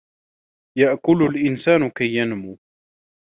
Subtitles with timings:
[0.77, 2.59] يَأْكُلُ الْإِنْسانُ كَيْ يَنْمُوَ.